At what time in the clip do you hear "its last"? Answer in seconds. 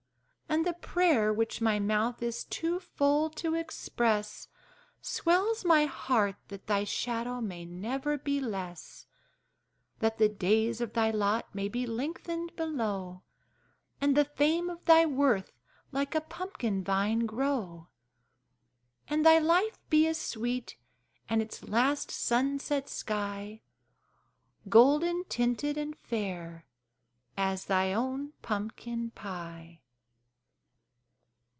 21.41-22.11